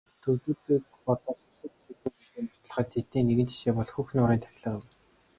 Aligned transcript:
Төвөдүүдийг 0.21 0.83
бодвол 1.05 1.39
сүсэг 1.41 1.71
бишрэлгүй 1.87 1.95
гэдгээ 2.03 2.43
нотолдог 2.43 2.87
тэдний 2.93 3.23
нэгэн 3.27 3.49
жишээ 3.51 3.73
бол 3.77 3.89
Хөх 3.93 4.09
нуурын 4.15 4.43
тахилга 4.43 4.71
юм. 4.77 4.83